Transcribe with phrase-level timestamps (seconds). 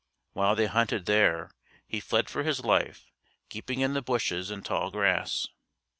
[0.33, 1.51] While they hunted there,
[1.85, 3.11] he fled for his life,
[3.49, 5.47] keeping in the bushes and tall grass.